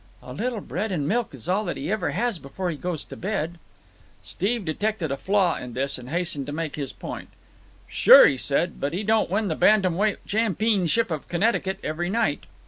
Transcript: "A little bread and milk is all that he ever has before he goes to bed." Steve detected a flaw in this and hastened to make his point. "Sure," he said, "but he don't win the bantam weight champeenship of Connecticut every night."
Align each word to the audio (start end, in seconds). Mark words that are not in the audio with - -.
"A 0.23 0.33
little 0.33 0.61
bread 0.61 0.91
and 0.91 1.07
milk 1.07 1.31
is 1.35 1.47
all 1.47 1.63
that 1.65 1.77
he 1.77 1.91
ever 1.91 2.09
has 2.09 2.39
before 2.39 2.71
he 2.71 2.75
goes 2.75 3.03
to 3.05 3.15
bed." 3.15 3.59
Steve 4.23 4.65
detected 4.65 5.11
a 5.11 5.15
flaw 5.15 5.57
in 5.59 5.73
this 5.73 5.99
and 5.99 6.09
hastened 6.09 6.47
to 6.47 6.51
make 6.51 6.75
his 6.75 6.91
point. 6.91 7.29
"Sure," 7.87 8.25
he 8.25 8.35
said, 8.35 8.79
"but 8.79 8.93
he 8.93 9.03
don't 9.03 9.29
win 9.29 9.47
the 9.47 9.53
bantam 9.53 9.95
weight 9.95 10.17
champeenship 10.25 11.11
of 11.11 11.27
Connecticut 11.27 11.77
every 11.83 12.09
night." 12.09 12.45